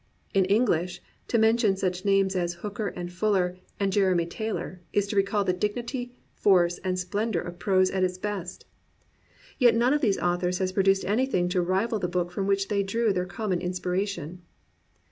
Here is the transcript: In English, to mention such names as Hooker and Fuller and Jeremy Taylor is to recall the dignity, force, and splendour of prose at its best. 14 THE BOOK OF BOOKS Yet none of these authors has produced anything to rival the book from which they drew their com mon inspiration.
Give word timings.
In 0.33 0.45
English, 0.45 0.99
to 1.27 1.37
mention 1.37 1.77
such 1.77 2.05
names 2.05 2.35
as 2.35 2.55
Hooker 2.65 2.87
and 2.87 3.13
Fuller 3.13 3.59
and 3.79 3.93
Jeremy 3.93 4.25
Taylor 4.25 4.81
is 4.91 5.05
to 5.05 5.15
recall 5.15 5.43
the 5.43 5.53
dignity, 5.53 6.15
force, 6.33 6.79
and 6.79 6.97
splendour 6.97 7.43
of 7.43 7.59
prose 7.59 7.91
at 7.91 8.03
its 8.03 8.17
best. 8.17 8.65
14 8.65 8.65
THE 8.65 8.65
BOOK 8.65 9.03
OF 9.03 9.39
BOOKS 9.43 9.55
Yet 9.59 9.75
none 9.75 9.93
of 9.93 10.01
these 10.01 10.17
authors 10.17 10.57
has 10.57 10.71
produced 10.71 11.05
anything 11.05 11.49
to 11.49 11.61
rival 11.61 11.99
the 11.99 12.07
book 12.07 12.31
from 12.31 12.47
which 12.47 12.67
they 12.69 12.81
drew 12.81 13.13
their 13.13 13.27
com 13.27 13.51
mon 13.51 13.61
inspiration. 13.61 14.41